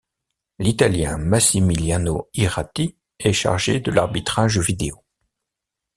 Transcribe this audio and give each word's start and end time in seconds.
L'Italien 0.57 1.19
Massimiliano 1.19 2.27
Irrati 2.33 2.97
est 3.19 3.33
chargé 3.33 3.79
de 3.79 3.91
l'arbitrage 3.91 4.57
vidéo. 4.57 5.03